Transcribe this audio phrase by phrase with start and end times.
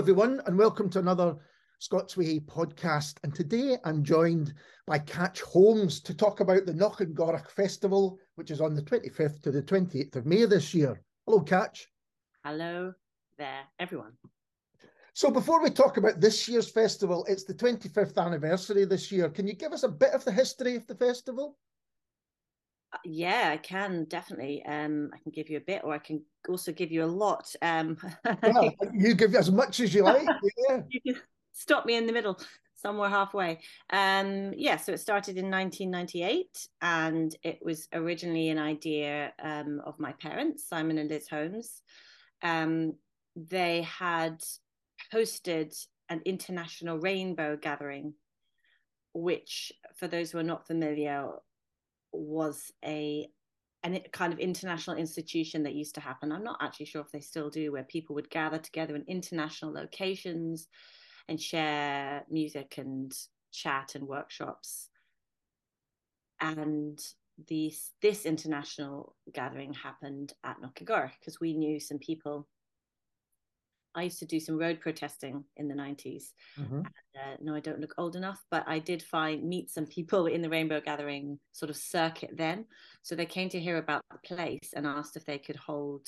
[0.00, 1.36] everyone, and welcome to another
[1.78, 3.18] Scots Way podcast.
[3.22, 4.54] And today I'm joined
[4.86, 9.50] by Katch Holmes to talk about the Knockengorroch Festival, which is on the 25th to
[9.50, 11.02] the 28th of May this year.
[11.26, 11.80] Hello, Katch.
[12.42, 12.94] Hello
[13.36, 14.12] there, everyone.
[15.12, 19.28] So, before we talk about this year's festival, it's the 25th anniversary this year.
[19.28, 21.58] Can you give us a bit of the history of the festival?
[22.92, 24.64] Uh, yeah, I can definitely.
[24.66, 27.54] Um, I can give you a bit, or I can also give you a lot.
[27.62, 30.26] Um, yeah, you give as much as you like.
[30.68, 30.80] Yeah.
[30.88, 31.22] you can
[31.52, 32.38] stop me in the middle,
[32.74, 33.60] somewhere halfway.
[33.90, 39.98] Um, yeah, so it started in 1998, and it was originally an idea um, of
[39.98, 41.82] my parents, Simon and Liz Holmes.
[42.42, 42.94] Um,
[43.36, 44.42] they had
[45.12, 45.74] hosted
[46.08, 48.14] an international rainbow gathering,
[49.14, 51.28] which, for those who are not familiar,
[52.12, 53.28] was a
[53.82, 56.32] an kind of international institution that used to happen.
[56.32, 59.72] I'm not actually sure if they still do, where people would gather together in international
[59.72, 60.68] locations
[61.28, 63.12] and share music and
[63.52, 64.90] chat and workshops.
[66.40, 66.98] And
[67.48, 72.46] this this international gathering happened at Knockengorroch because we knew some people
[73.94, 76.32] I used to do some road protesting in the 90s.
[76.58, 76.76] Mm-hmm.
[76.76, 80.26] And, uh, no, I don't look old enough, but I did find meet some people
[80.26, 82.66] in the Rainbow Gathering sort of circuit then.
[83.02, 86.06] So they came to hear about the place and asked if they could hold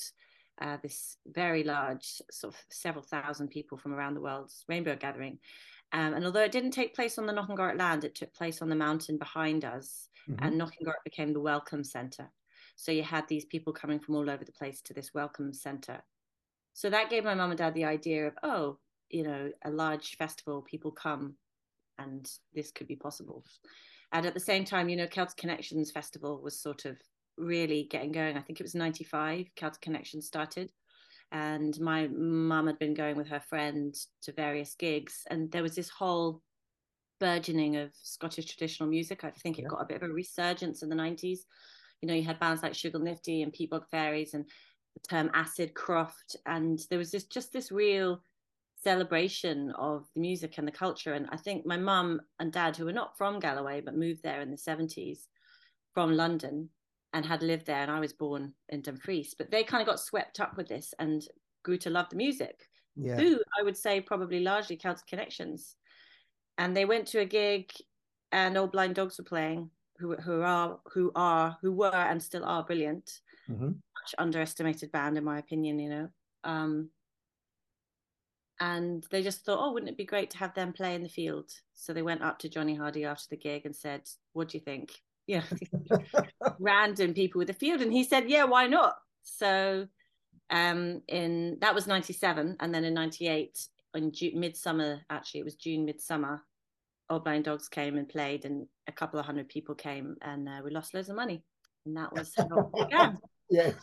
[0.61, 5.39] uh, this very large, sort of several thousand people from around the world's Rainbow Gathering.
[5.91, 8.69] Um, and although it didn't take place on the Knockengorroch land, it took place on
[8.69, 10.43] the mountain behind us, mm-hmm.
[10.43, 12.31] and Knockengorroch became the welcome center.
[12.75, 16.01] So you had these people coming from all over the place to this welcome center
[16.73, 18.77] so that gave my mum and dad the idea of oh
[19.09, 21.35] you know a large festival people come
[21.99, 23.43] and this could be possible.
[24.11, 26.97] And at the same time you know celtic connections festival was sort of
[27.37, 28.37] really getting going.
[28.37, 30.71] I think it was 95 celtic connections started.
[31.31, 35.21] And my mum had been going with her friend to various gigs.
[35.31, 36.41] And there was this whole
[37.19, 39.23] burgeoning of scottish traditional music.
[39.23, 39.69] I think it yeah.
[39.69, 41.39] got a bit of a resurgence in the 90s
[42.03, 44.43] you know you had bands like Shooglenifty and Peatbog Faeries and
[45.09, 48.21] term acid croft and there was this just this real
[48.83, 51.13] celebration of the music and the culture.
[51.13, 54.41] And i think my mum and dad who were not from galloway but moved there
[54.41, 55.19] in the 70s
[55.93, 56.69] from london
[57.13, 59.99] and had lived there and i was born in dumfries but they kind of got
[59.99, 61.27] swept up with this and
[61.63, 63.15] grew to love the music yeah.
[63.15, 65.75] who i would say probably largely celtic connections.
[66.57, 67.71] And they went to a gig
[68.31, 72.45] and old blind dogs were playing who, who are who are who were and still
[72.45, 73.21] are brilliant.
[73.49, 73.71] Mm-hmm
[74.03, 76.09] much underestimated band in my opinion you know?
[76.43, 76.89] Um,
[78.59, 81.09] and they just thought oh wouldn't it be great to have them play in the
[81.09, 81.51] field?
[81.73, 84.01] So they went up to Jonny Hardie after the gig and said
[84.33, 84.91] what do you think?
[85.25, 85.43] Yeah
[86.59, 87.81] random people with the field.
[87.81, 88.95] And he said yeah why not?
[89.23, 89.87] So
[90.49, 93.57] um in that was 97 and then in 98
[93.95, 96.41] in June, midsummer actually it was june midsummer
[97.09, 100.61] old blind dogs came and played and a couple of hundred people came and uh,
[100.63, 101.41] we lost loads of money.
[101.85, 103.17] And that was how it began.
[103.49, 103.75] Yes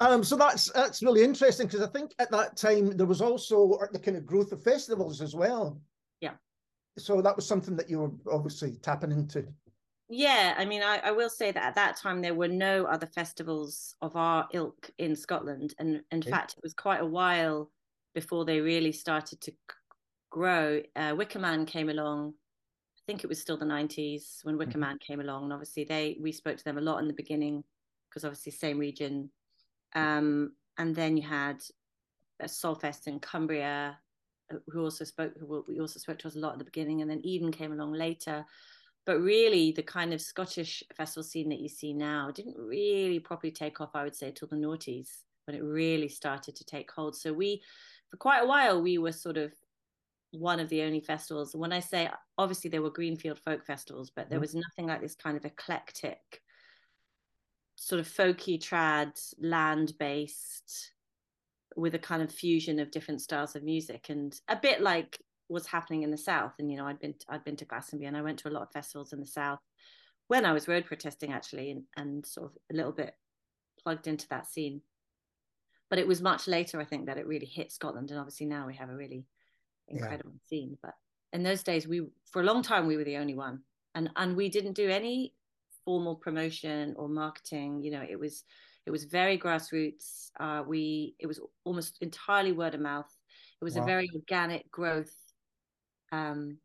[0.00, 3.78] um, so that's that's really interesting because I think at that time there was also
[3.92, 5.80] the kind of growth of festivals as well.
[6.20, 6.34] Yeah.
[6.98, 9.46] So that was something that you were obviously tapping into.
[10.08, 13.06] Yeah, I mean, I, I will say that at that time there were no other
[13.06, 16.30] festivals of our ilk in Scotland, and in okay.
[16.30, 17.72] fact, it was quite a while
[18.14, 19.52] before they really started to
[20.30, 20.80] grow.
[20.94, 22.34] Uh, Wicker Man came along.
[22.98, 24.80] I think it was still the '90s when Wicker mm-hmm.
[24.80, 27.64] Man came along, and obviously they we spoke to them a lot in the beginning
[28.16, 29.28] because obviously same region.
[29.94, 31.62] Um, and then you had
[32.40, 33.98] a Solfest in Cumbria,
[34.50, 37.02] uh, who also spoke, who we also spoke to us a lot at the beginning,
[37.02, 38.42] and then Eden came along later.
[39.04, 43.52] But really, the kind of Scottish festival scene that you see now didn't really properly
[43.52, 45.08] take off, I would say, till the noughties
[45.44, 47.14] when it really started to take hold.
[47.16, 47.62] So we,
[48.10, 49.52] for quite a while, we were sort of
[50.30, 51.54] one of the only festivals.
[51.54, 52.08] When I say,
[52.38, 54.42] obviously, there were Greenfield folk festivals, but there mm-hmm.
[54.42, 56.42] was nothing like this kind of eclectic
[57.76, 60.92] sort of folky trad land based
[61.76, 65.66] with a kind of fusion of different styles of music and a bit like what's
[65.66, 66.54] happening in the south.
[66.58, 68.62] And you know i'd been i'd been to glastonbury and i went to a lot
[68.62, 69.60] of festivals in the south
[70.28, 73.14] when i was road protesting actually and, and sort of a little bit
[73.80, 74.80] plugged into that scene.
[75.88, 78.66] But it was much later i think that it really hit scotland and obviously now
[78.66, 79.26] we have a really
[79.88, 80.48] incredible yeah.
[80.48, 80.78] scene.
[80.82, 80.94] But
[81.32, 83.60] in those days we for a long time we were the only one.
[83.94, 85.34] And and we didn't do any
[85.86, 87.80] formal promotion or marketing.
[87.82, 88.44] You know, it was
[88.84, 90.28] it was very grassroots.
[90.38, 93.10] Uh, we it was almost entirely word of mouth.
[93.60, 93.84] It was wow.
[93.84, 95.14] a very organic growth.
[96.12, 96.58] Um,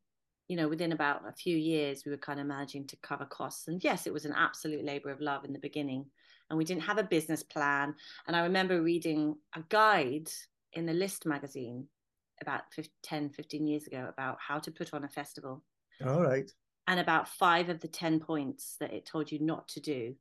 [0.50, 3.70] you know, within about a few years, we were kind of managing to cover costs.
[3.70, 6.06] And yes, it was an absolute labor of love in the beginning.
[6.50, 7.96] And we didn't have a business plan.
[8.28, 10.30] And I remember reading a guide
[10.74, 11.88] in the List magazine
[12.42, 15.64] about 15, 10, 15 years ago about how to put on a festival.
[16.06, 16.52] All right.
[16.92, 20.14] And about five of the 10 points that it told you not to do.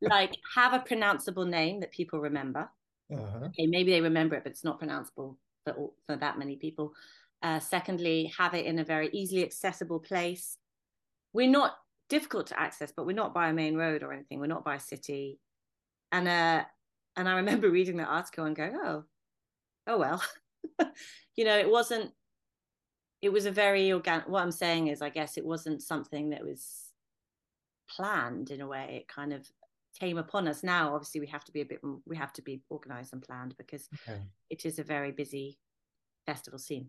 [0.00, 2.68] like have a pronounceable name that people remember.
[3.14, 3.44] Uh-huh.
[3.44, 6.94] Okay, maybe they remember it, but it's not pronounceable for, for that many people.
[7.44, 10.58] Uh, secondly, have it in a very easily accessible place.
[11.32, 11.76] We're not
[12.08, 14.40] difficult to access, but we're not by a main road or anything.
[14.40, 15.38] We're not by a city.
[16.10, 16.64] And uh,
[17.16, 19.04] and I remember reading that article and going, oh,
[19.86, 20.20] oh well,
[21.36, 22.10] you know, it wasn't.
[23.26, 24.28] It was a very organic.
[24.28, 26.92] What I'm saying is, I guess it wasn't something that was
[27.90, 28.98] planned in a way.
[29.00, 29.44] It kind of
[29.98, 30.62] came upon us.
[30.62, 31.80] Now, obviously, we have to be a bit.
[32.06, 34.20] We have to be organized and planned because okay.
[34.48, 35.58] it is a very busy
[36.24, 36.88] festival scene.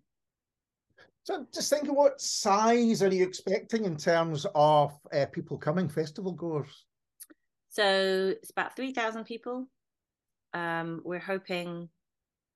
[1.23, 5.89] So just think of what size are you expecting in terms of uh, people coming,
[5.89, 6.85] festival goers?
[7.69, 9.67] So it's about 3,000 people.
[10.53, 11.89] Um, we're hoping,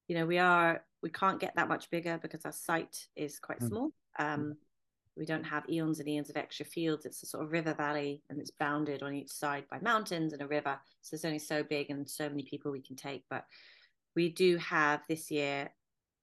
[0.07, 3.59] you know, we are, we can't get that much bigger because our site is quite
[3.59, 3.67] mm.
[3.67, 3.91] small.
[4.19, 4.55] Um,
[5.17, 7.05] we don't have eons and eons of extra fields.
[7.05, 10.41] It's a sort of river valley and it's bounded on each side by mountains and
[10.41, 10.79] a river.
[11.01, 13.23] So it's only so big and so many people we can take.
[13.29, 13.45] But
[14.15, 15.69] we do have this year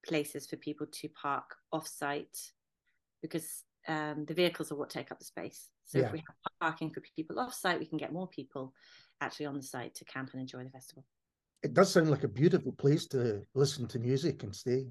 [0.05, 2.51] places for people to park off site
[3.21, 5.67] because um, the vehicles are what take up the space.
[5.85, 6.05] So yeah.
[6.05, 8.73] if we have parking for people off site, we can get more people
[9.21, 11.05] actually on the site to camp and enjoy the festival.
[11.61, 14.87] It does sound like a beautiful place to listen to music and stay.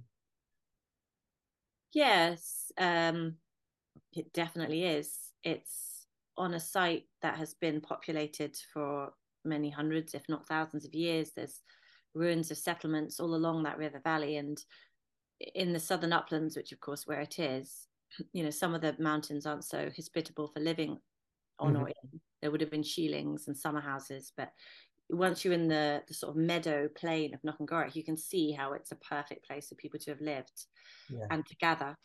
[1.94, 3.36] Yes, um,
[4.12, 5.14] it definitely is.
[5.42, 6.06] It's
[6.36, 9.12] on a site that has been populated for
[9.44, 11.30] many hundreds, if not thousands of years.
[11.34, 11.62] There's
[12.14, 14.62] ruins of settlements all along that river valley, and
[15.54, 17.86] in the southern uplands, which of course where it is,
[18.32, 20.98] you know, some of the mountains aren't so hospitable for living
[21.58, 21.82] on mm-hmm.
[21.82, 22.20] or in.
[22.40, 24.52] There would have been sheilings and summer houses, but
[25.10, 28.72] once you're in the, the sort of meadow plain of Knockengorroch, you can see how
[28.72, 30.66] it's a perfect place for people to have lived
[31.08, 31.26] yeah.
[31.30, 31.96] and to gather.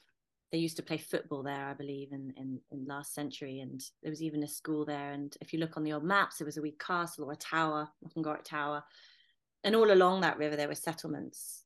[0.51, 4.11] They used to play football there, I believe, in, in, in last century, and there
[4.11, 5.11] was even a school there.
[5.11, 7.37] And if you look on the old maps, there was a wee castle or a
[7.37, 8.83] tower, Knockengorroch Tower,
[9.63, 11.63] and all along that river there were settlements.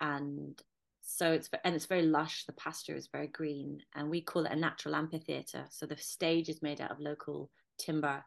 [0.00, 0.60] And
[1.06, 4.52] so it's and it's very lush the pasture is very green and we call it
[4.52, 8.24] a natural amphitheater so the stage is made out of local timber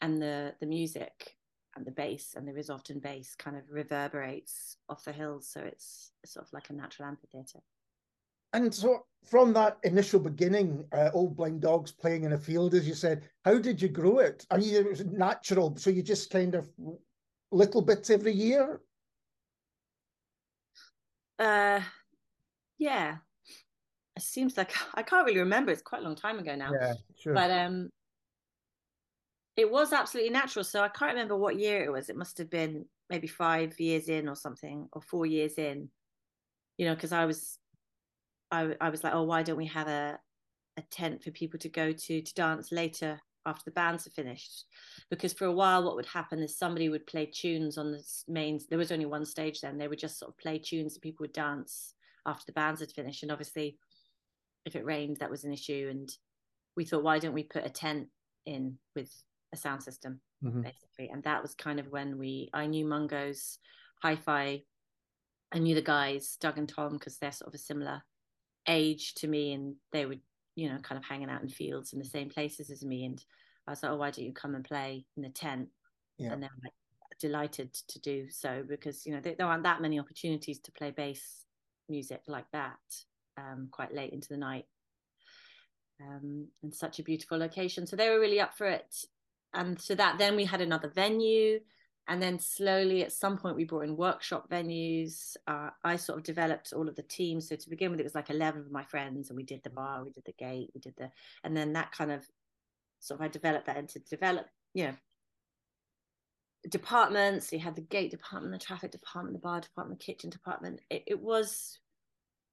[0.00, 1.36] and the the music
[1.76, 5.60] and the bass and there is often bass kind of reverberates off the hills so
[5.60, 7.60] it's sort of like a natural amphitheater.
[8.52, 12.88] And so from that initial beginning uh, old blind dogs playing in a field as
[12.88, 14.46] you said how did you grow it?
[14.50, 16.68] I mean it was natural so you just kind of
[17.52, 18.80] little bits every year?
[21.38, 21.80] Uh
[22.78, 23.18] yeah.
[24.16, 26.72] It seems like i can't really remember it's quite a long time ago now.
[26.72, 27.34] Yeah sure.
[27.34, 27.90] But um
[29.58, 32.48] it was absolutely natural so i can't remember what year it was it must have
[32.48, 35.88] been maybe five years in or something or four years in
[36.78, 37.58] you know because i was
[38.50, 40.18] I, I was like oh why don't we have a
[40.78, 44.64] a tent for people to go to to dance later after the bands are finished
[45.10, 48.60] because for a while what would happen is somebody would play tunes on the main
[48.70, 51.24] there was only one stage then they would just sort of play tunes and people
[51.24, 51.94] would dance
[52.28, 53.22] after the bands had finished.
[53.22, 53.78] And obviously,
[54.64, 55.88] if it rained, that was an issue.
[55.90, 56.08] And
[56.76, 58.08] we thought, why don't we put a tent
[58.46, 59.10] in with
[59.52, 60.62] a sound system, mm-hmm.
[60.62, 61.10] basically?
[61.10, 63.58] And that was kind of when we, I knew Mungo's
[64.02, 64.62] hi fi.
[65.52, 68.02] I knew the guys, Doug and Tom, because they're sort of a similar
[68.68, 70.16] age to me and they were,
[70.54, 73.04] you know, kind of hanging out in fields in the same places as me.
[73.04, 73.22] And
[73.66, 75.68] I was like, oh, why don't you come and play in the tent?
[76.18, 76.32] Yeah.
[76.32, 76.72] And they're like,
[77.20, 81.44] delighted to do so because, you know, there aren't that many opportunities to play bass
[81.88, 82.78] music like that
[83.36, 84.66] um, quite late into the night
[86.00, 87.86] um, and such a beautiful location.
[87.86, 88.94] So they were really up for it.
[89.58, 91.58] And so that then we had another venue.
[92.06, 95.36] And then slowly at some point we brought in workshop venues.
[95.46, 97.48] Uh, I sort of developed all of the teams.
[97.48, 99.70] So to begin with, it was like 11 of my friends and we did the
[99.70, 101.10] bar, we did the gate, we did the,
[101.44, 102.24] and then that kind of
[103.00, 104.94] sort of, I developed that into develop, you know,
[106.70, 107.50] departments.
[107.50, 110.80] We had the gate department, the traffic department, the bar department, the kitchen department.
[110.88, 111.78] It, it was,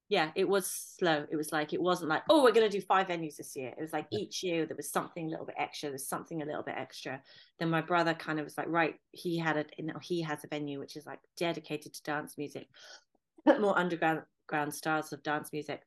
[0.08, 1.26] yeah, it was slow.
[1.30, 3.72] It was like it wasn't like, oh, we're going to do five venues this year.
[3.76, 5.88] It was like each year there was something a little bit extra.
[5.88, 7.20] There's something a little bit extra.
[7.58, 10.44] Then my brother kind of was like, right, he had a, you know, he has
[10.44, 12.68] a venue which is like dedicated to dance music,
[13.46, 15.82] more underground ground styles of dance music.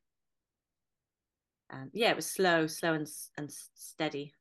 [1.70, 3.08] Um, yeah, it was slow, slow and
[3.38, 4.34] and steady.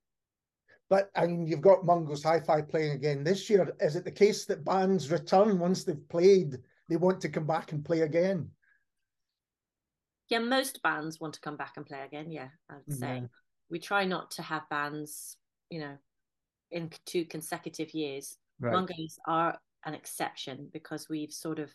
[0.89, 3.71] But I mean, you've got Mungo's Hi-Fi playing again this year.
[3.79, 6.57] Is it the case that bands return once they've played?
[6.89, 8.50] They want to come back and play again.
[10.29, 12.31] Yeah, most bands want to come back and play again.
[12.31, 13.27] Yeah, I would say yeah.
[13.69, 15.38] we try not to have bands,
[15.69, 15.98] you know,
[16.71, 18.38] in two consecutive years.
[18.59, 18.74] Right.
[18.74, 21.74] Mungo's are an exception because we've sort of,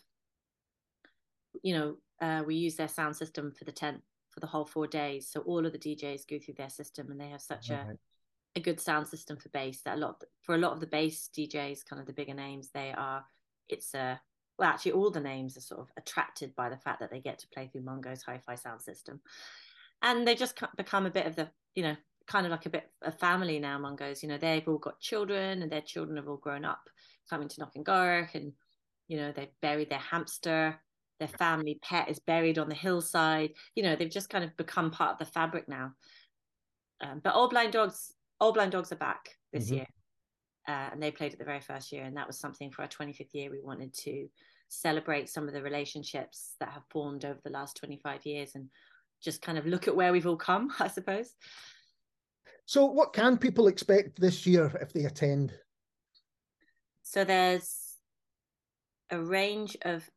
[1.63, 4.87] you know, uh, we use their sound system for the tent for the whole four
[4.87, 5.29] days.
[5.29, 7.97] So all of the DJs go through their system, and they have such a
[8.55, 11.29] a good sound system for bass that a lot for a lot of the bass
[11.37, 13.25] DJs, kind of the bigger names, they are.
[13.67, 14.19] It's a
[14.57, 17.39] well, actually, all the names are sort of attracted by the fact that they get
[17.39, 19.19] to play through Mungo's hi-fi sound system,
[20.01, 21.95] and they just become a bit of the, you know,
[22.27, 23.77] kind of like a bit a family now.
[23.77, 26.81] Mungo's, you know, they've all got children, and their children have all grown up
[27.29, 28.53] coming to Gorak and,
[29.07, 30.79] you know, they've buried their hamster.
[31.19, 33.51] Their family pet is buried on the hillside.
[33.73, 35.93] You know, they've just kind of become part of the fabric now.
[37.01, 39.75] Um, but Old Blind Dogs, Old Blind Dogs are back this mm-hmm.
[39.75, 39.87] year
[40.67, 42.87] uh, and they played it the very first year and that was something for our
[42.87, 44.27] 25th year we wanted to
[44.67, 48.69] celebrate some of the relationships that have formed over the last 25 years and
[49.21, 51.35] just kind of look at where we've all come i suppose.
[52.65, 55.53] So what can people expect this year if they attend?
[57.03, 57.97] So there's
[59.11, 60.09] a range of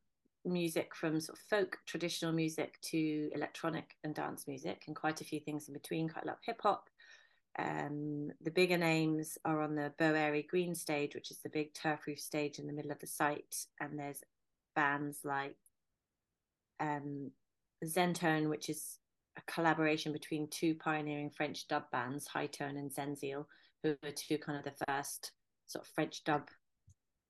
[0.45, 5.23] music from sort of folk traditional music to electronic and dance music and quite a
[5.23, 6.88] few things in between quite a lot of hip hop
[7.59, 12.07] um, the bigger names are on the Bow Green stage, which is the big turf
[12.07, 13.55] roof stage in the middle of the site.
[13.79, 14.21] And there's
[14.75, 15.55] bands like
[16.79, 17.31] um,
[17.83, 18.99] Zentone, which is
[19.37, 23.45] a collaboration between two pioneering French dub bands, High Tone and Zenzile,
[23.83, 25.31] who are two kind of the first
[25.67, 26.49] sort of French dub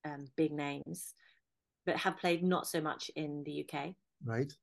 [0.06, 1.14] um, big names,
[1.86, 3.94] but have played not so much in the UK.
[4.24, 4.54] Right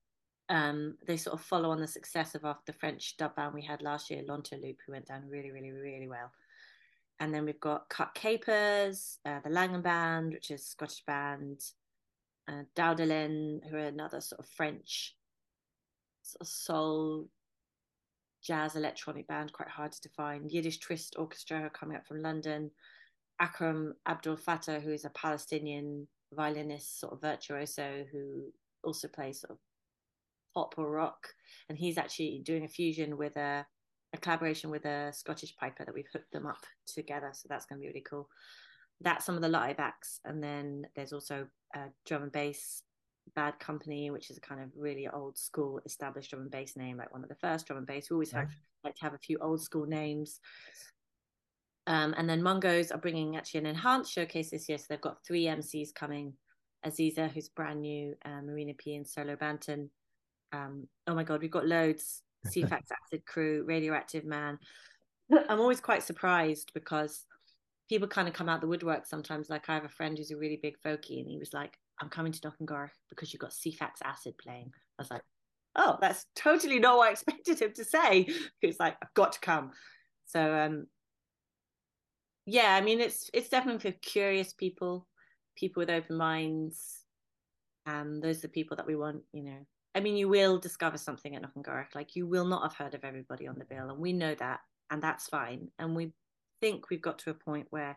[0.49, 3.83] um, they sort of follow on the success of the French dub band we had
[3.83, 6.31] last year, Loop, who went down really, really, really well.
[7.19, 11.61] And then we've got Cut Capers, uh, the Langham Band, which is Scottish band,
[12.49, 15.17] uh, who are another sort of French
[16.23, 17.29] sort of soul
[18.43, 20.49] jazz electronic band, quite hard to define.
[20.49, 22.71] Yiddish Twist Orchestra, coming up from London.
[23.41, 28.53] Akram Abdul Fattah, who is a Palestinian violinist, sort of virtuoso, who
[28.85, 29.59] also plays sort of
[30.57, 31.29] pop or rock,
[31.69, 33.67] and he's actually doing a fusion with a,
[34.15, 37.31] a collaboration with a Scottish piper that we've hooked them up together.
[37.35, 38.29] So that's going to be really cool.
[39.03, 42.83] That's some of the live acts, and then there's also a drum and bass
[43.35, 46.97] Bad Company, which is a kind of really old school established drum and bass name,
[46.97, 48.09] like one of the first drum and bass.
[48.09, 48.49] We always have
[48.83, 50.41] like to have a few old school names.
[51.89, 54.79] Um, and then Mungo's are bringing actually an enhanced showcase this year.
[54.79, 56.33] So they've got three MCs coming
[56.87, 59.89] Aziza, who's brand new, uh, Marina P and Solo Banton,
[60.57, 62.23] um, oh my god, we've got loads.
[62.47, 64.59] Ceefax Acid Crew, Radioactive Man.
[65.49, 67.25] I'm always quite surprised because
[67.89, 69.51] people kind of come out the woodwork sometimes.
[69.51, 72.09] Like I have a friend who's a really big folky, and he was like, "I'm
[72.09, 75.23] coming to Knockengorroch because you've got Ceefax Acid playing." I was like,
[75.75, 78.29] "Oh, that's totally not what I expected him to say."
[78.61, 79.73] He's like, "I've got to come."
[80.27, 80.87] So, um,
[82.47, 85.09] yeah, I mean, it's it's definitely for curious people,
[85.57, 87.03] people with open minds.
[87.87, 90.99] and those are the people that we want, you know, I mean, you will discover
[90.99, 91.95] something at Knockengorroch.
[91.95, 94.61] Like you will not have heard of everybody on the bill, and we know that,
[94.91, 95.69] and that's fine.
[95.79, 96.13] And we
[96.61, 97.97] think we've got to a point where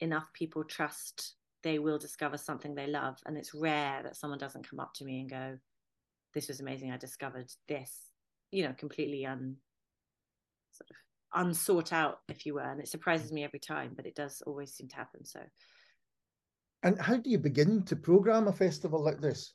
[0.00, 4.68] enough people trust they will discover something they love, and it's rare that someone doesn't
[4.68, 5.58] come up to me and go,
[6.34, 6.90] "This was amazing.
[6.90, 8.10] I discovered this."
[8.50, 9.58] You know, completely un
[10.72, 10.96] sort of
[11.34, 14.74] unsought out, if you were, and it surprises me every time, but it does always
[14.74, 15.24] seem to happen.
[15.24, 15.40] So.
[16.82, 19.54] And how do you begin to program a festival like this?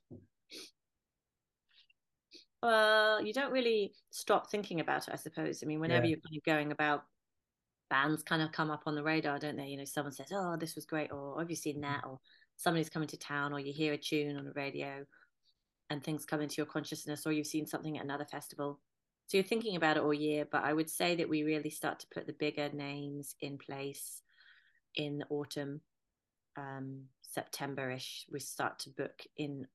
[2.61, 5.61] Well, you don't really stop thinking about it, I suppose.
[5.63, 6.11] I mean, whenever yeah.
[6.11, 7.03] you're kind of going about,
[7.89, 9.67] bands kind of come up on the radar, don't they?
[9.67, 12.19] You know, someone says, "Oh, this was great," or "Have you seen that?" or
[12.55, 15.05] somebody's coming to town, or you hear a tune on the radio,
[15.89, 18.79] and things come into your consciousness, or you've seen something at another festival.
[19.27, 20.45] So you're thinking about it all year.
[20.49, 24.21] But I would say that we really start to put the bigger names in place
[24.95, 25.81] in the autumn,
[26.57, 28.25] um, September-ish.
[28.31, 29.67] We start to book in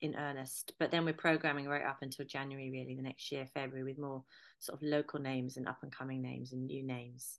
[0.00, 0.72] in earnest.
[0.78, 4.24] But then we're programming right up until January, really, the next year, February, with more
[4.58, 7.38] sort of local names and up and coming names and new names.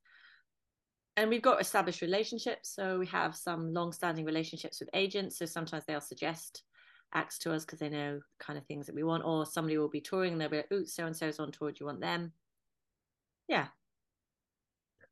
[1.18, 2.74] And we've got established relationships.
[2.74, 5.38] So we have some long standing relationships with agents.
[5.38, 6.64] So sometimes they'll suggest
[7.14, 9.90] acts to us because they know kind of things that we want, or somebody will
[9.90, 11.72] be touring and they'll be like, oh, so and so's on tour.
[11.72, 12.32] Do you want them?
[13.48, 13.68] Yeah.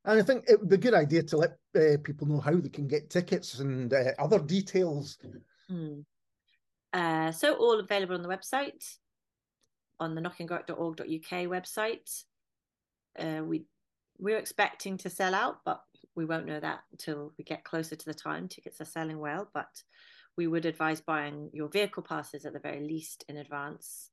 [0.06, 2.56] And I think it would be a good idea to let uh, people know how
[2.56, 5.18] they can get tickets and uh, other details.
[5.68, 6.00] Hmm.
[6.92, 8.96] Uh, so all available on the website,
[9.98, 11.06] on the knockengorroch.org.uk
[11.48, 12.24] website.
[13.18, 13.64] Uh, we
[14.18, 15.82] we're expecting to sell out, but
[16.14, 18.48] we won't know that until we get closer to the time.
[18.48, 19.82] Tickets are selling well, but
[20.36, 24.10] we would advise buying your vehicle passes at the very least in advance,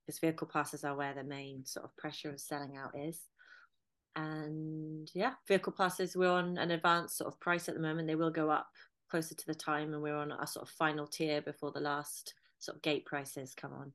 [0.00, 3.20] because vehicle passes are where the main sort of pressure of selling out is.
[4.16, 8.08] And yeah, vehicle passes we're on an advanced sort of price at the moment.
[8.08, 8.68] They will go up
[9.12, 12.32] closer to the time and we're on a sort of final tier before the last
[12.58, 13.92] sort of gate prices come on.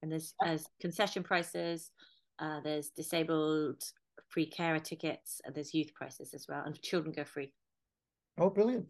[0.00, 1.90] And there's, there's concession prices,
[2.38, 3.82] uh, there's disabled
[4.28, 7.52] free carer tickets, and there's youth prices as well, and children go free.
[8.38, 8.86] Oh, brilliant.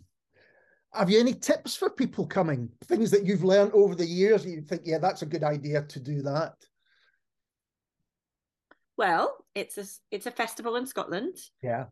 [0.95, 2.69] Have you any tips for people coming?
[2.85, 5.99] Things that you've learned over the years you think, yeah, that's a good idea to
[5.99, 6.55] do that?
[8.97, 11.37] Well, it's a it's a festival in Scotland.
[11.61, 11.87] Yeah.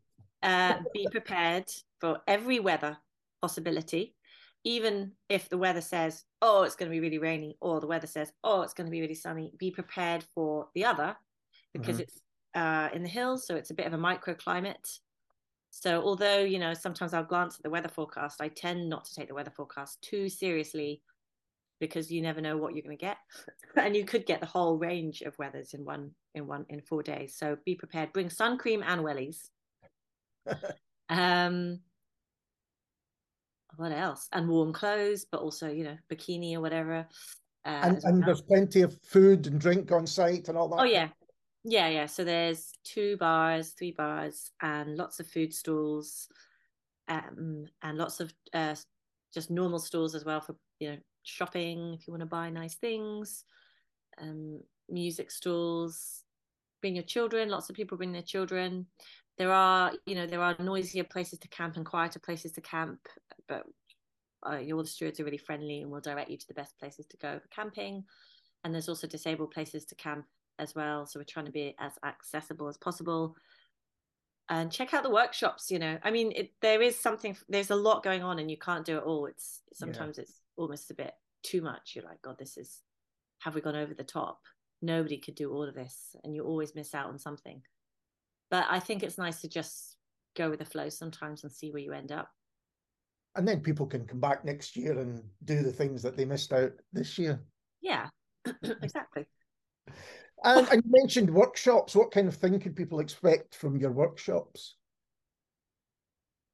[0.45, 2.99] Uh, be prepared for every weather
[3.45, 4.15] possibility,
[4.65, 8.07] even if the weather says, "Oh, it's going to be really rainy," or the weather
[8.07, 11.11] says, "Oh, it's going to be really sunny." Be prepared for the other,
[11.75, 12.05] because mm-hmm.
[12.05, 12.21] it's
[12.55, 14.87] uh, in the hills, so it's a bit of a microclimate.
[15.71, 19.15] So although you know sometimes I'll glance at the weather forecast, I tend not to
[19.15, 21.03] take the weather forecast too seriously
[21.81, 23.19] because you never know what you're going to get,
[23.77, 27.03] and you could get the whole range of weathers in one in one in four
[27.03, 27.37] days.
[27.37, 28.15] So be prepared.
[28.15, 29.51] Bring sun cream and wellies.
[31.09, 31.81] um,
[33.77, 34.29] what else?
[34.33, 37.07] And warm clothes, but also you know bikini or whatever.
[37.65, 40.81] Uh, and, and there's plenty of food and drink on site and all that.
[40.81, 41.09] Oh yeah,
[41.65, 42.07] yeah, yeah.
[42.07, 46.29] So there's two bars, three bars, and lots of food stalls,
[47.09, 48.75] um, and lots of uh,
[49.33, 52.75] just normal stalls as well for you know shopping if you want to buy nice
[52.75, 53.45] things,
[54.21, 56.23] um, music stalls.
[56.83, 57.49] Bring your children.
[57.49, 58.87] Lots of people bring their children.
[59.37, 63.01] There are you know there are noisier places to camp and quieter places to camp,
[63.49, 63.65] but
[64.45, 67.07] uh, all the stewards are really friendly and will direct you to the best places
[67.07, 68.05] to go for camping.
[68.63, 70.27] And there's also disabled places to camp
[70.59, 71.07] as well.
[71.07, 73.37] So we're trying to be as accessible as possible.
[74.49, 75.71] And check out the workshops.
[75.71, 77.37] You know, I mean, it, there is something.
[77.49, 79.27] There's a lot going on, and you can't do it all.
[79.27, 80.23] It's sometimes yeah.
[80.23, 81.93] it's almost a bit too much.
[81.95, 82.83] You're like, God, this is.
[83.41, 84.41] Have we gone over the top?
[84.83, 87.63] Nobody could do all of this, and you always miss out on something.
[88.51, 89.97] But I think it's nice to just
[90.37, 92.29] go with the flow sometimes and see where you end up.
[93.37, 96.53] And then people can come back next year and do the things that they missed
[96.53, 97.43] out this year.
[97.81, 98.09] Yeah,
[98.83, 99.27] exactly.
[100.45, 101.97] And, and you mentioned workshops.
[101.97, 104.77] What kind of thing could people expect from your workshops?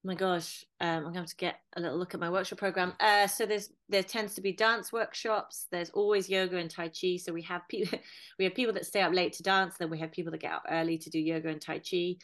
[0.03, 2.93] My gosh um, i'm going to get a little look at my workshop program.
[3.01, 5.67] Uh, so there's there tends to be dance workshops.
[5.71, 7.17] There's always yoga and tai chi.
[7.17, 7.99] So we have people
[8.39, 9.77] we have people that stay up late to dance.
[9.79, 12.17] Then we have people that get up early to do yoga and tai chi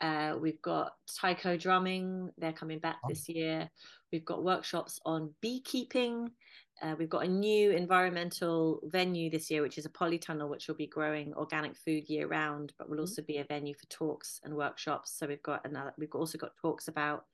[0.00, 3.68] uh, we've got taiko drumming they're coming back this year
[4.12, 6.30] we've got workshops on beekeeping
[6.80, 10.76] uh, we've got a new environmental venue this year, which is a polytunnel, which will
[10.76, 13.02] be growing organic food year round, but will mm-hmm.
[13.02, 15.12] also be a venue for talks and workshops.
[15.18, 15.92] So we've got another.
[15.98, 17.24] We've also got talks about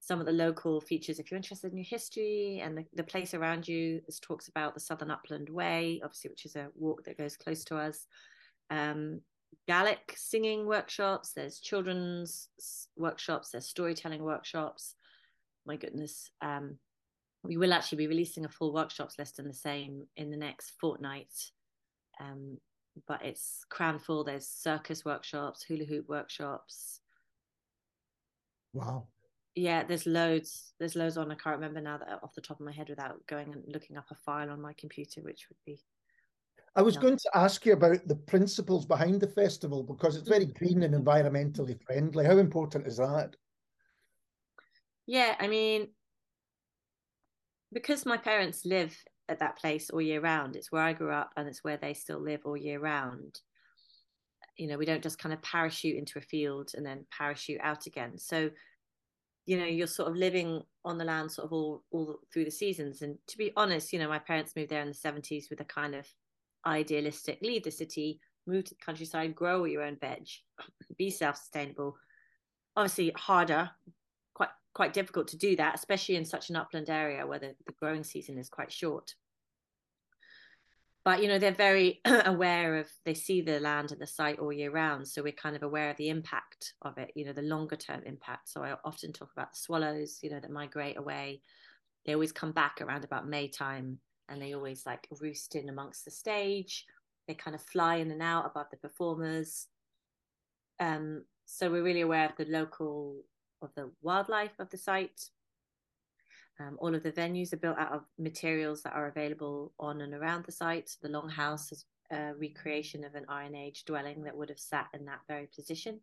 [0.00, 1.20] some of the local features.
[1.20, 4.74] If you're interested in your history and the, the place around you, there's talks about
[4.74, 8.06] the Southern Upland Way, obviously, which is a walk that goes close to us.
[8.70, 9.20] Um,
[9.66, 11.32] Gaelic singing workshops.
[11.32, 12.48] There's children's
[12.96, 13.50] workshops.
[13.50, 14.94] There's storytelling workshops.
[15.66, 16.30] My goodness.
[16.40, 16.78] Um,
[17.42, 20.72] we will actually be releasing a full workshops list in the same in the next
[20.80, 21.32] fortnight.
[22.20, 22.58] Um,
[23.06, 24.24] but it's crammed full.
[24.24, 27.00] There's circus workshops, hula hoop workshops.
[28.72, 29.08] Wow.
[29.54, 30.72] Yeah, there's loads.
[30.78, 31.30] There's loads on.
[31.30, 33.96] I can't remember now that off the top of my head without going and looking
[33.96, 35.80] up a file on my computer, which would be.
[36.76, 40.46] I was going to ask you about the principles behind the festival because it's very
[40.46, 41.08] green and mm-hmm.
[41.08, 42.24] environmentally friendly.
[42.24, 43.36] How important is that?
[45.06, 45.88] Yeah, I mean,
[47.72, 48.96] because my parents live
[49.28, 51.94] at that place all year round it's where i grew up and it's where they
[51.94, 53.40] still live all year round.
[54.58, 57.86] You know we don't just kind of parachute into a field and then parachute out
[57.86, 58.18] again.
[58.18, 58.50] So
[59.46, 62.50] you know you're sort of living on the land sort of all all through the
[62.50, 63.02] seasons.
[63.02, 65.64] And to be honest you know my parents moved there in the 70s with a
[65.64, 66.06] kind of
[66.66, 70.26] idealistic leave the city move to the countryside grow your own veg
[70.96, 71.96] be self-sustainable
[72.76, 73.70] obviously harder
[74.34, 77.72] quite quite difficult to do that, especially in such an upland area where the, the
[77.80, 79.14] growing season is quite short.
[81.04, 84.52] But you know, they're very aware of they see the land and the site all
[84.52, 85.06] year round.
[85.06, 88.02] So we're kind of aware of the impact of it, you know, the longer term
[88.04, 88.48] impact.
[88.48, 91.42] So I often talk about the swallows, you know, that migrate away.
[92.06, 96.04] They always come back around about May time and they always like roost in amongst
[96.04, 96.84] the stage.
[97.26, 99.68] They kind of fly in and out above the performers.
[100.80, 103.16] Um, so we're really aware of the local
[103.62, 105.28] of the wildlife of the site.
[106.60, 110.14] Um, all of the venues are built out of materials that are available on and
[110.14, 110.90] around the site.
[111.02, 115.04] The longhouse is a recreation of an Iron Age dwelling that would have sat in
[115.06, 116.00] that very position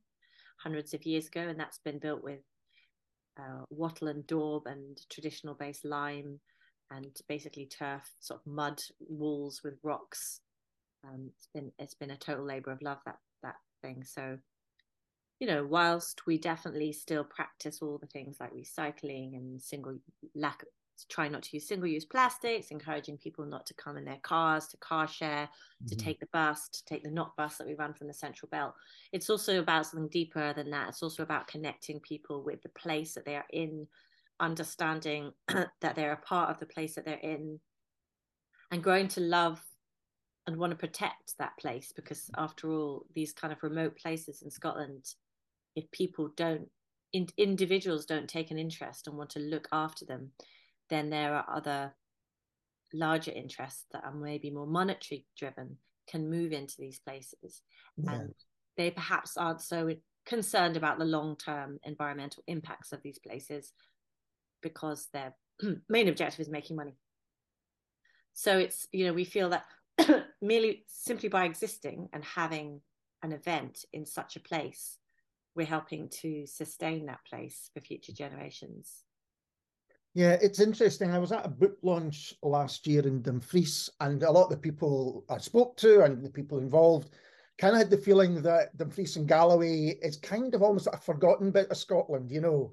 [0.58, 2.42] hundreds of years ago, and that's been built with
[3.40, 6.40] uh, wattle and daub and traditional based lime
[6.92, 10.42] and basically turf, sort of mud walls with rocks.
[11.04, 14.04] Um, it's been it's been a total labour of love that that thing.
[14.04, 14.38] So
[15.40, 19.98] you know, whilst we definitely still practice all the things like recycling and single
[20.36, 20.64] lack
[21.10, 24.68] try not to use single use plastics, encouraging people not to come in their cars,
[24.68, 25.88] to car share, mm-hmm.
[25.88, 28.50] to take the bus, to take the not bus that we run from the central
[28.50, 28.74] belt.
[29.12, 30.90] It's also about something deeper than that.
[30.90, 33.88] It's also about connecting people with the place that they are in,
[34.42, 37.60] understanding that they're a part of the place that they're in,
[38.72, 39.62] and growing to love
[40.48, 44.50] and want to protect that place because after all these kind of remote places in
[44.50, 45.06] scotland
[45.76, 46.68] if people don't
[47.14, 50.32] in, individuals don't take an interest and want to look after them
[50.90, 51.94] then there are other
[52.94, 55.78] larger interests that are maybe more monetary driven
[56.10, 57.62] can move into these places
[57.98, 58.14] yeah.
[58.14, 58.34] and
[58.78, 59.90] they perhaps aren't so
[60.26, 63.74] concerned about the long term environmental impacts of these places
[64.62, 65.34] because their
[65.90, 66.96] main objective is making money
[68.34, 69.66] so it's you know we feel that
[70.42, 72.82] merely simply by existing and having
[73.24, 74.98] an event in such a place
[75.56, 79.04] we're helping to sustain that place for future generations
[80.14, 81.12] yeah, it's interesting.
[81.12, 84.58] I was at a book launch last year in Dumfries, and a lot of the
[84.58, 87.12] people I spoke to and the people involved
[87.58, 91.52] kind of had the feeling that Dumfries and Galloway is kind of almost a forgotten
[91.52, 92.30] bit of Scotland.
[92.30, 92.72] You know,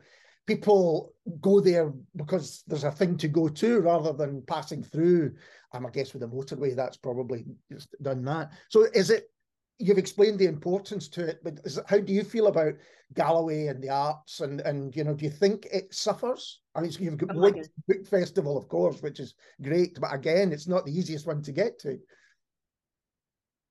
[0.48, 5.34] people go there because there's a thing to go to rather than passing through.
[5.72, 8.50] Um, I guess with the motorway, that's probably just done that.
[8.70, 9.30] So is it
[9.78, 12.72] you've explained the importance to it, but is, it, how do you feel about
[13.14, 14.40] Galloway and the arts?
[14.40, 16.60] And and you know, do you think it suffers?
[16.74, 17.52] I mean, you've got oh
[17.86, 21.52] Book Festival, of course, which is great, but again, it's not the easiest one to
[21.52, 21.98] get to.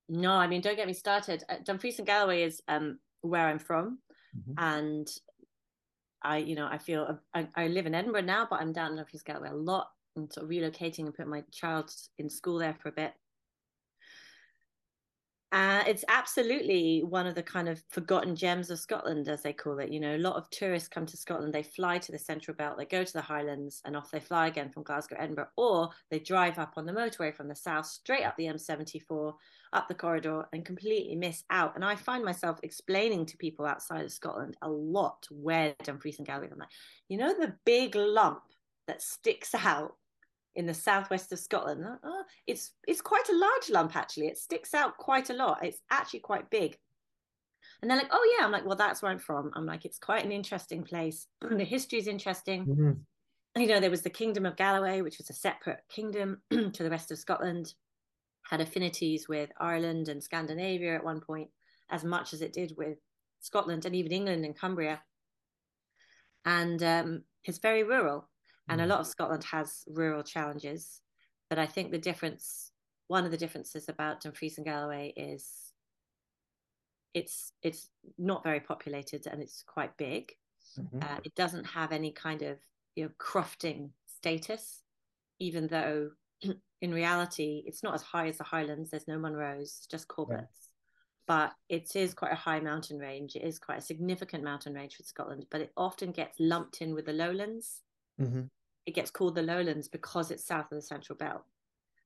[0.08, 1.42] No, I mean, don't get me started.
[1.48, 3.98] Uh, Dumfries and Galloway is um, where I'm from,
[4.34, 4.52] mm-hmm.
[4.56, 5.08] and
[6.22, 8.92] I, you know, I feel uh, I, I, live in Edinburgh now, but I'm down
[8.92, 9.88] in Dumfries Galloway a lot.
[10.16, 13.12] and sort of relocating and putting my child in school there for a bit.
[15.50, 19.78] Uh, it's absolutely one of the kind of forgotten gems of Scotland, as they call
[19.78, 19.90] it.
[19.90, 22.76] You know, a lot of tourists come to Scotland, they fly to the Central Belt,
[22.76, 26.18] they go to the Highlands, and off they fly again from Glasgow, Edinburgh, or they
[26.18, 29.32] drive up on the motorway from the south, straight up the M74,
[29.72, 31.74] up the corridor, and completely miss out.
[31.76, 36.26] And I find myself explaining to people outside of Scotland a lot where Dumfries and
[36.26, 36.50] Galloway.
[36.52, 36.68] I'm like,
[37.08, 38.42] you know, the big lump
[38.86, 39.94] that sticks out
[40.58, 41.86] in the southwest of Scotland.
[42.02, 44.26] Oh, it's it's quite a large lump actually.
[44.26, 45.64] It sticks out quite a lot.
[45.64, 46.76] It's actually quite big.
[47.80, 48.44] And they're like, oh yeah.
[48.44, 49.52] I'm like, well, that's where I'm from.
[49.54, 51.28] I'm like, it's quite an interesting place.
[51.40, 52.66] the history is interesting.
[52.66, 53.60] Mm-hmm.
[53.60, 56.90] You know, there was the Kingdom of Galloway, which was a separate kingdom to the
[56.90, 57.72] rest of Scotland,
[58.42, 61.50] had affinities with Ireland and Scandinavia at one point,
[61.88, 62.98] as much as it did with
[63.40, 65.02] Scotland and even England and Cumbria.
[66.44, 68.28] And um, it's very rural
[68.68, 68.88] and a mm.
[68.88, 71.00] lot of Scotland has rural challenges.
[71.48, 72.72] But I think the difference,
[73.06, 75.72] one of the differences about Dumfries and Galloway is
[77.14, 80.32] it's it's not very populated and it's quite big.
[80.78, 80.98] Mm-hmm.
[81.02, 82.58] Uh, it doesn't have any kind of
[82.94, 84.82] you know crofting status,
[85.38, 86.10] even though
[86.82, 88.90] in reality it's not as high as the Highlands.
[88.90, 90.38] There's no Munros, just Corbett's.
[90.38, 90.64] Yeah.
[91.26, 93.36] But it is quite a high mountain range.
[93.36, 96.94] It is quite a significant mountain range for Scotland, but it often gets lumped in
[96.94, 97.82] with the lowlands.
[98.18, 98.44] Mm-hmm
[98.88, 101.44] it gets called the lowlands because it's south of the central belt.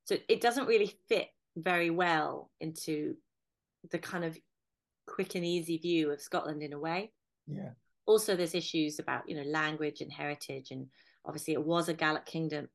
[0.02, 3.14] So it doesn't really fit very well into
[3.92, 4.36] the kind of
[5.06, 7.12] quick and easy view of scotland in a way.
[7.46, 7.70] Yeah.
[8.04, 10.88] Also there's issues about you know language and heritage and
[11.24, 12.68] obviously it was a gaelic kingdom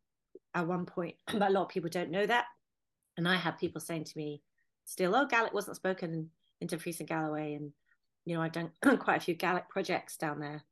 [0.55, 2.45] at one point but a lot of people don't know that.
[3.17, 4.41] And i have people saying to me
[4.85, 6.29] still oh gaelic wasn't spoken
[6.61, 7.71] in dumfries and galloway and
[8.23, 10.63] you know i've done quite a few gaelic projects down there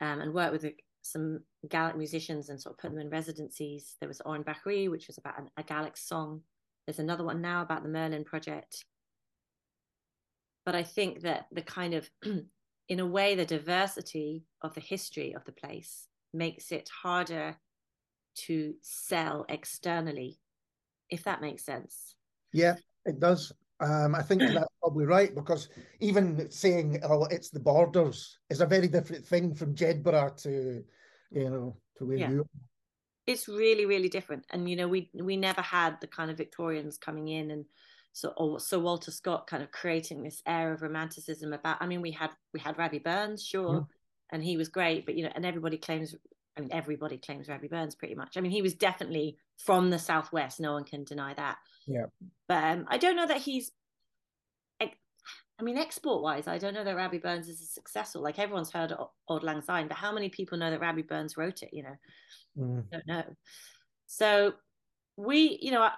[0.00, 3.96] um, and worked with the some Gaelic musicians and sort of put them in residencies.
[4.00, 6.42] There was Oran Bahri, which was about an, a Gaelic song.
[6.86, 8.84] There's another one now about the Merlin Project.
[10.64, 12.10] But I think that the kind of,
[12.88, 17.56] in a way, the diversity of the history of the place makes it harder
[18.46, 20.38] to sell externally,
[21.10, 22.14] if that makes sense.
[22.52, 23.52] Yeah, it does.
[23.80, 25.68] Um, I think that's probably right because
[26.00, 30.84] even saying oh it's the borders is a very different thing from Jedburgh to
[31.30, 32.30] you know to where yeah.
[32.30, 32.48] you.
[33.26, 36.98] It's really really different, and you know we we never had the kind of Victorians
[36.98, 37.64] coming in and
[38.12, 41.76] so or Sir Walter Scott kind of creating this air of romanticism about.
[41.80, 43.80] I mean we had we had Rabbie Burns sure, yeah.
[44.32, 46.14] and he was great, but you know and everybody claims
[46.58, 48.36] I mean, everybody claims Rabbie Burns pretty much.
[48.36, 50.60] I mean, he was definitely from the southwest.
[50.60, 51.58] No one can deny that.
[51.86, 52.06] Yeah.
[52.48, 53.70] But um, I don't know that he's.
[55.60, 58.22] I mean, export wise, I don't know that Rabbie Burns is successful.
[58.22, 61.36] Like everyone's heard of Auld Lang Syne, but how many people know that Rabbie Burns
[61.36, 61.70] wrote it?
[61.72, 61.96] You know,
[62.56, 62.84] mm.
[62.92, 63.24] don't know.
[64.06, 64.54] So
[65.16, 65.90] we, you know,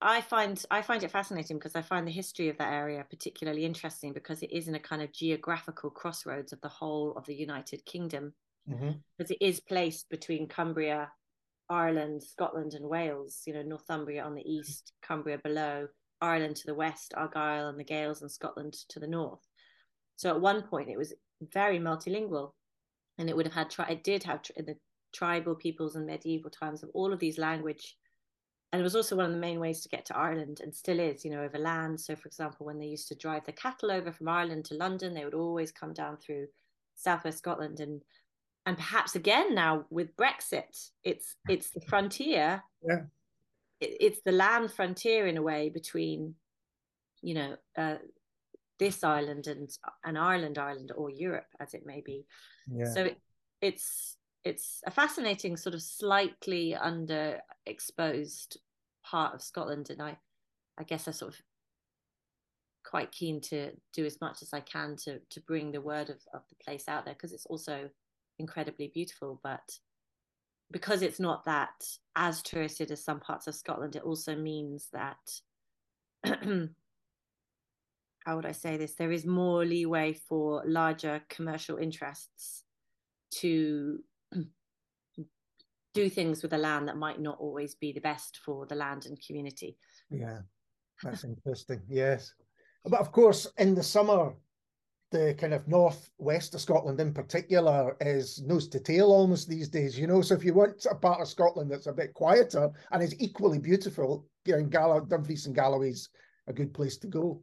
[0.00, 3.64] I find I find it fascinating because I find the history of that area particularly
[3.64, 7.34] interesting because it is in a kind of geographical crossroads of the whole of the
[7.34, 8.34] United Kingdom.
[8.70, 8.90] Mm-hmm.
[9.16, 11.10] Because it is placed between Cumbria,
[11.68, 13.42] Ireland, Scotland, and Wales.
[13.46, 15.88] You know, Northumbria on the east, Cumbria below,
[16.20, 19.46] Ireland to the west, Argyll and the Gaels and Scotland to the north.
[20.16, 21.14] So at one point it was
[21.52, 22.52] very multilingual,
[23.18, 24.76] and it would have had tri- it did have tri- the
[25.12, 27.96] tribal peoples in medieval times of all of these language
[28.72, 30.98] and it was also one of the main ways to get to Ireland and still
[30.98, 32.00] is, you know, over land.
[32.00, 35.14] So, for example, when they used to drive the cattle over from Ireland to London,
[35.14, 36.48] they would always come down through
[36.96, 38.02] southwest Scotland and
[38.66, 42.62] and perhaps again now with Brexit, it's it's the frontier.
[42.82, 43.02] Yeah,
[43.80, 46.34] it, it's the land frontier in a way between,
[47.22, 47.96] you know, uh,
[48.78, 49.70] this island and
[50.04, 52.26] and Ireland, Ireland or Europe as it may be.
[52.66, 52.92] Yeah.
[52.92, 53.20] So it,
[53.62, 58.56] it's it's a fascinating sort of slightly underexposed
[59.04, 60.18] part of Scotland, and I,
[60.76, 61.40] I guess I sort of
[62.84, 66.18] quite keen to do as much as I can to to bring the word of,
[66.34, 67.90] of the place out there because it's also
[68.38, 69.40] incredibly beautiful.
[69.42, 69.78] But
[70.70, 75.18] because it's not that as touristed as some parts of Scotland, it also means that
[78.26, 78.94] how would I say this?
[78.94, 82.64] There is more leeway for larger commercial interests
[83.36, 84.00] to
[85.94, 89.06] do things with the land that might not always be the best for the land
[89.06, 89.76] and community.
[90.10, 90.40] Yeah,
[91.02, 91.82] that's interesting.
[91.88, 92.34] Yes.
[92.84, 94.34] But of course, in the summer,
[95.12, 99.98] the kind of northwest of Scotland in particular is nose to tail almost these days,
[99.98, 100.20] you know.
[100.20, 103.58] So if you want a part of Scotland that's a bit quieter and is equally
[103.58, 106.08] beautiful, you know, Dumfries and Galloway's
[106.48, 107.40] a good place to go.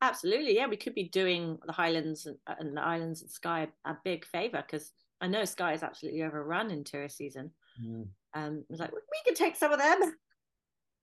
[0.00, 0.66] Absolutely, yeah.
[0.66, 4.62] We could be doing the Highlands and, and the Islands and Skye a big favour
[4.66, 4.90] because
[5.20, 7.50] I know Skye is absolutely overrun in tourist season.
[7.82, 8.08] Mm.
[8.34, 10.14] Um, I was like, we can take some of them,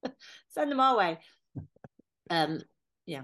[0.49, 1.19] send them our way.
[2.29, 2.61] Um,
[3.05, 3.23] yeah.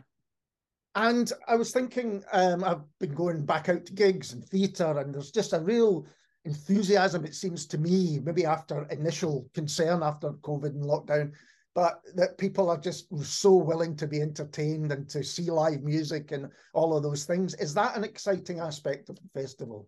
[0.97, 5.13] And I was thinking, um, I've been going back out to gigs and theatre, and
[5.13, 6.07] there's just a real
[6.43, 11.33] enthusiasm, it seems to me, maybe after initial concern after COVID and lockdown,
[11.75, 16.31] but that people are just so willing to be entertained and to see live music
[16.31, 17.53] and all of those things.
[17.53, 19.87] Is that an exciting aspect of the festival?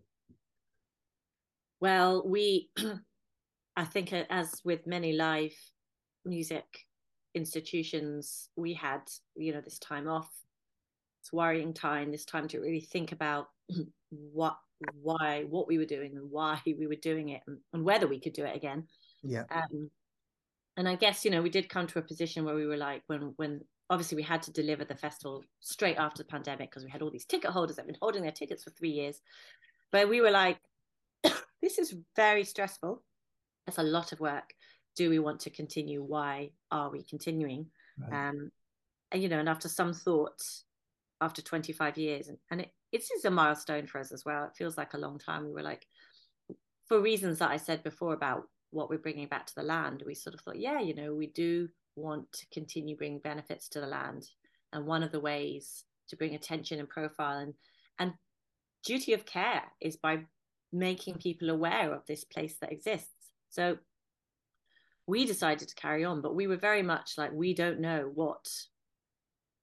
[1.80, 2.70] Well, we,
[3.76, 5.56] I think, uh, as with many live
[6.24, 6.66] music
[7.34, 9.00] institutions, we had,
[9.34, 10.30] you know, this time off.
[11.32, 12.10] Worrying time.
[12.10, 13.48] This time to really think about
[14.10, 14.56] what,
[15.02, 18.20] why, what we were doing, and why we were doing it, and, and whether we
[18.20, 18.86] could do it again.
[19.22, 19.44] Yeah.
[19.50, 19.90] Um,
[20.76, 23.02] and I guess you know we did come to a position where we were like,
[23.06, 26.90] when when obviously we had to deliver the festival straight after the pandemic because we
[26.90, 29.20] had all these ticket holders that have been holding their tickets for three years,
[29.90, 30.58] but we were like,
[31.62, 33.02] this is very stressful.
[33.66, 34.54] It's a lot of work.
[34.96, 36.02] Do we want to continue?
[36.02, 37.66] Why are we continuing?
[37.98, 38.28] Right.
[38.28, 38.50] Um,
[39.12, 40.40] and you know, and after some thought,
[41.20, 44.44] after 25 years, and, and it, it is a milestone for us as well.
[44.44, 45.44] It feels like a long time.
[45.44, 45.86] We were like,
[46.86, 50.14] for reasons that I said before about what we're bringing back to the land, we
[50.14, 53.86] sort of thought, yeah, you know, we do want to continue bringing benefits to the
[53.86, 54.26] land.
[54.72, 57.54] And one of the ways to bring attention and profile and
[57.98, 58.14] and
[58.84, 60.20] duty of care is by
[60.72, 63.10] making people aware of this place that exists.
[63.50, 63.78] So
[65.06, 68.48] we decided to carry on, but we were very much like, we don't know what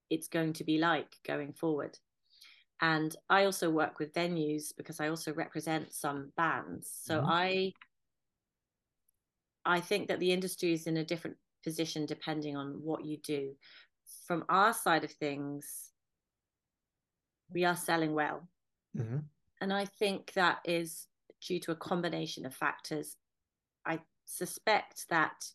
[0.09, 1.97] it's going to be like going forward.
[2.81, 6.89] And I also work with venues because I also represent some bands.
[7.03, 7.31] So mm-hmm.
[7.31, 7.73] I
[9.65, 13.53] I think that the industry is in a different position depending on what you do.
[14.25, 15.91] From our side of things,
[17.51, 18.47] we are selling well.
[18.97, 19.17] Mm-hmm.
[19.59, 21.07] And I think that is
[21.45, 23.17] due to a combination of factors.
[23.85, 25.51] I suspect that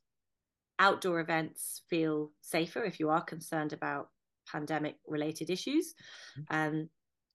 [0.78, 4.08] outdoor events feel safer if you are concerned about
[4.52, 5.94] pandemic related issues.
[6.38, 6.56] Mm-hmm.
[6.56, 6.88] Um,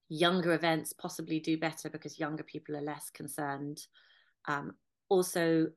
[0.10, 3.82] younger events possibly do better because younger people are less concerned.
[4.48, 4.76] Um,
[5.10, 5.68] also,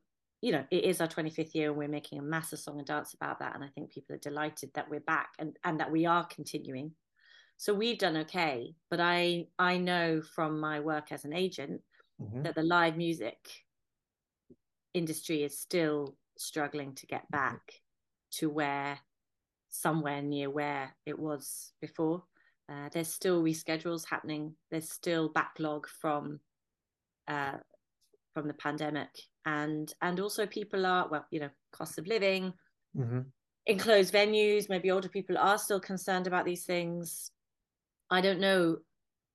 [0.41, 3.15] you know, it is our 25th year and we're making a massive song and dance
[3.15, 3.55] about that.
[3.55, 6.93] And I think people are delighted that we're back and, and that we are continuing
[7.61, 11.83] so we've done okay but i i know from my work as an agent
[12.21, 12.41] mm-hmm.
[12.41, 13.37] that the live music
[14.95, 17.61] industry is still struggling to get back
[18.31, 18.99] to where
[19.71, 22.23] somewhere near where it was before
[22.71, 26.41] uh, there's still reschedules happening there's still backlog from
[27.29, 27.57] uh,
[28.35, 29.11] from the pandemic
[29.47, 32.53] and and also people are well you know cost of living
[32.97, 33.21] mm-hmm.
[33.67, 37.31] enclosed venues maybe older people are still concerned about these things
[38.11, 38.79] I don't know.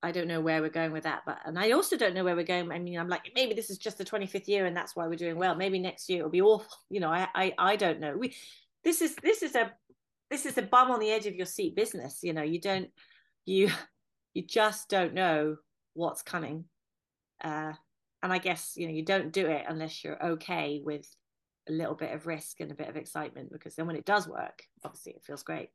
[0.03, 2.35] I don't know where we're going with that, but and I also don't know where
[2.35, 2.71] we're going.
[2.71, 5.15] I mean, I'm like maybe this is just the 25th year and that's why we're
[5.15, 5.55] doing well.
[5.55, 6.77] Maybe next year it'll be awful.
[6.89, 8.15] You know, I I, I don't know.
[8.15, 8.35] We
[8.83, 9.71] this is this is a
[10.29, 12.19] this is a bum on the edge of your seat business.
[12.23, 12.89] You know, you don't
[13.45, 13.69] you
[14.33, 15.57] you just don't know
[15.93, 16.65] what's coming.
[17.43, 17.73] Uh,
[18.23, 21.07] and I guess you know you don't do it unless you're okay with
[21.69, 24.27] a little bit of risk and a bit of excitement because then when it does
[24.27, 25.69] work, obviously it feels great.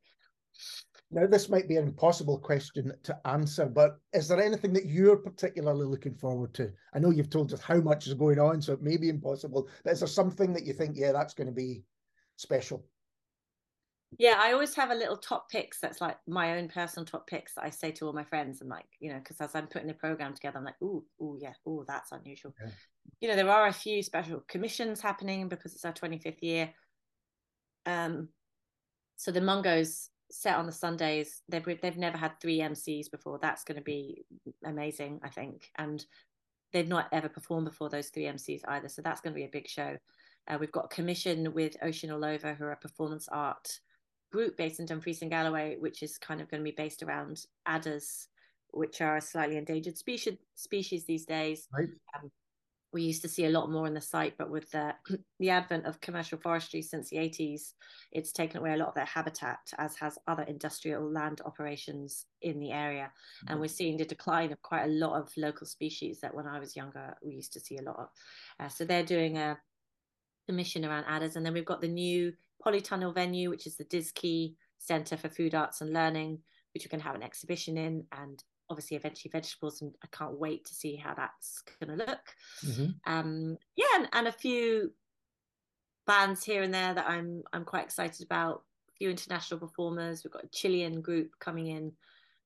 [1.11, 5.17] Now, this might be an impossible question to answer, but is there anything that you're
[5.17, 6.71] particularly looking forward to?
[6.93, 9.69] I know you've told us how much is going on, so it may be impossible,
[9.83, 11.83] but is there something that you think, yeah, that's going to be
[12.37, 12.85] special?
[14.19, 17.55] Yeah, I always have a little top picks that's like my own personal top picks
[17.55, 19.87] that I say to all my friends and like, you know, because as I'm putting
[19.87, 22.53] the program together, I'm like, oh, oh yeah, oh, that's unusual.
[22.61, 22.71] Yeah.
[23.21, 26.73] You know, there are a few special commissions happening because it's our 25th year.
[27.85, 28.29] Um,
[29.15, 31.41] so the Mungo's set on the Sundays.
[31.47, 33.39] They've they've never had three MCs before.
[33.41, 34.25] That's going to be
[34.65, 35.69] amazing, I think.
[35.77, 36.03] And
[36.73, 38.87] they've not ever performed before those three MCs either.
[38.87, 39.97] So that's going to be a big show.
[40.47, 43.79] Uh, we've got a commission with Oceanallover, who are a performance art
[44.31, 47.45] group based in Dumfries and Galloway, which is kind of going to be based around
[47.65, 48.27] adders,
[48.71, 51.67] which are a slightly endangered species species these days.
[51.73, 51.89] Right.
[52.15, 52.31] Um,
[52.93, 54.93] we used to see a lot more in the site, but with the,
[55.39, 57.73] the advent of commercial forestry since the 80s,
[58.11, 62.59] it's taken away a lot of their habitat, as has other industrial land operations in
[62.59, 63.11] the area.
[63.43, 63.51] Mm-hmm.
[63.51, 66.59] And we're seeing the decline of quite a lot of local species that when I
[66.59, 68.09] was younger, we used to see a lot of.
[68.59, 69.57] Uh, so they're doing a
[70.47, 71.35] commission around adders.
[71.35, 72.33] And then we've got the new
[72.65, 76.39] polytunnel venue, which is the DISKI Centre for Food Arts and Learning,
[76.73, 78.05] which we're going to have an exhibition in.
[78.11, 82.35] And obviously eventually vegetables and i can't wait to see how that's going to look
[82.65, 82.91] mm-hmm.
[83.05, 84.91] um yeah and, and, a few
[86.07, 90.31] bands here and there that i'm i'm quite excited about a few international performers we've
[90.31, 91.91] got a chilean group coming in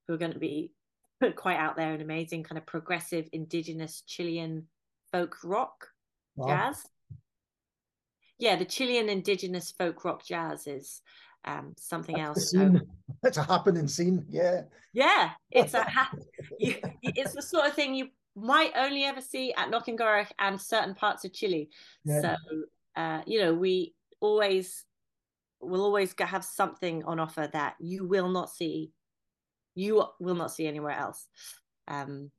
[0.06, 0.72] who are going to be
[1.36, 4.66] quite out there and amazing kind of progressive indigenous chilean
[5.12, 5.86] folk rock
[6.34, 6.48] wow.
[6.48, 6.82] jazz
[8.38, 11.00] yeah the chilean indigenous folk rock jazz is
[11.46, 12.72] um, something That's else.
[13.22, 14.24] It's a happening scene.
[14.28, 14.62] Yeah.
[14.92, 16.12] Yeah, it's a ha-
[16.58, 20.94] you, it's the sort of thing you might only ever see at Knockengorroch and certain
[20.94, 21.70] parts of Chile.
[22.04, 22.20] Yeah.
[22.20, 22.36] So
[22.96, 24.84] uh, you know, we always
[25.60, 28.92] will always have something on offer that you will not see.
[29.74, 31.26] You will not see anywhere else.
[31.88, 32.30] Um,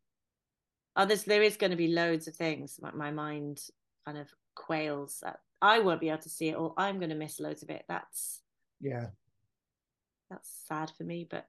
[0.96, 2.80] others, there is going to be loads of things.
[2.82, 3.60] My, my mind
[4.06, 5.20] kind of quails.
[5.22, 6.74] That I won't be able to see it all.
[6.78, 7.84] I'm going to miss loads of it.
[7.88, 8.42] That's
[8.80, 9.08] yeah.
[10.30, 11.46] That's sad for me, but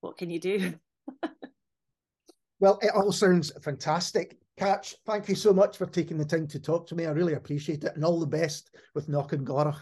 [0.00, 0.74] what can you do?
[2.60, 4.38] well, it all sounds fantastic.
[4.58, 7.06] Katch, thank you so much for taking the time to talk to me.
[7.06, 7.94] I really appreciate it.
[7.94, 9.78] And all the best with Knockengorroch.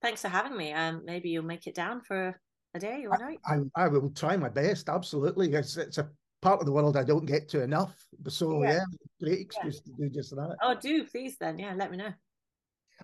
[0.00, 0.72] Thanks for having me.
[0.72, 2.40] Um, maybe you'll make it down for
[2.74, 3.38] a day or a night.
[3.44, 4.88] I, I, I will try my best.
[4.88, 5.52] Absolutely.
[5.52, 6.08] It's, it's a
[6.40, 7.94] part of the world I don't get to enough.
[8.28, 8.84] So yeah, yeah
[9.20, 9.92] great excuse yeah.
[9.94, 10.56] to do just that.
[10.62, 11.58] Oh, do please then.
[11.58, 12.12] Yeah, let me know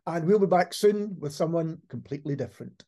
[0.07, 2.85] and we'll be back soon with someone completely different.